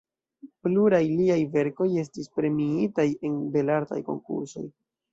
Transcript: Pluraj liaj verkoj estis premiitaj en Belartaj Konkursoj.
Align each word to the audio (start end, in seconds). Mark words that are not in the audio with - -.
Pluraj 0.63 1.01
liaj 1.19 1.37
verkoj 1.57 1.87
estis 2.05 2.33
premiitaj 2.39 3.09
en 3.31 3.39
Belartaj 3.59 4.05
Konkursoj. 4.13 4.69